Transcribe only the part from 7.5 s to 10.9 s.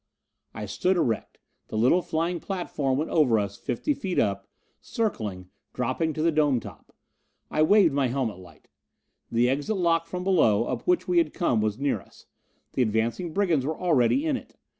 I waved my helmet light. The exit lock from below up